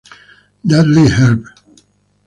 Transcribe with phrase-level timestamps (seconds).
[0.67, 1.45] Dudley Herb.